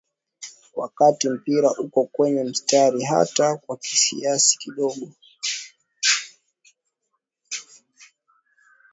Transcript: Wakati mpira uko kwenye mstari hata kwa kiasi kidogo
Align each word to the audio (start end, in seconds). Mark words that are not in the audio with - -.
Wakati 0.81 1.23
mpira 1.33 1.69
uko 1.83 2.03
kwenye 2.05 2.43
mstari 2.43 3.03
hata 3.03 3.57
kwa 3.57 3.77
kiasi 3.77 4.57
kidogo 4.57 5.07